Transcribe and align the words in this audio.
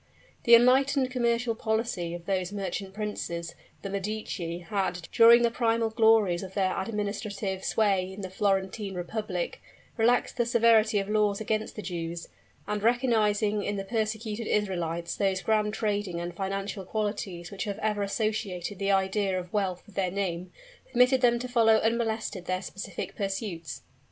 The 0.45 0.55
enlightened 0.55 1.11
commercial 1.11 1.53
policy 1.53 2.15
of 2.15 2.25
those 2.25 2.51
merchant 2.51 2.91
princes, 2.91 3.53
the 3.83 3.89
Medici, 3.91 4.57
had, 4.57 5.07
during 5.11 5.43
the 5.43 5.51
primal 5.51 5.91
glories 5.91 6.41
of 6.41 6.55
their 6.55 6.73
administrative 6.81 7.63
sway 7.63 8.11
in 8.11 8.21
the 8.21 8.29
Florentine 8.31 8.95
Republic, 8.95 9.61
relaxed 9.97 10.37
the 10.37 10.45
severity 10.47 10.97
of 10.97 11.05
the 11.05 11.13
laws 11.13 11.39
against 11.39 11.75
the 11.75 11.83
Jews, 11.83 12.29
and 12.65 12.81
recognizing 12.81 13.63
in 13.63 13.75
the 13.75 13.85
persecuted 13.85 14.47
Israelites 14.47 15.15
those 15.15 15.43
grand 15.43 15.75
trading 15.75 16.19
and 16.19 16.35
financial 16.35 16.83
qualities 16.83 17.51
which 17.51 17.65
have 17.65 17.77
ever 17.77 18.01
associated 18.01 18.79
the 18.79 18.89
idea 18.91 19.39
of 19.39 19.53
wealth 19.53 19.83
with 19.85 19.93
their 19.93 20.09
name, 20.09 20.51
permitted 20.91 21.21
them 21.21 21.37
to 21.37 21.47
follow 21.47 21.75
unmolested 21.77 22.45
their 22.45 22.63
specific 22.63 23.15
pursuits. 23.15 23.83